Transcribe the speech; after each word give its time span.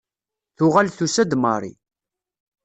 Tuɣal 0.57 0.89
tusa-d 0.97 1.31
Marie. 1.41 1.77